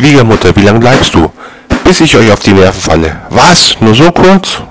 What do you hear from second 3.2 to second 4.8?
Was? Nur so kurz?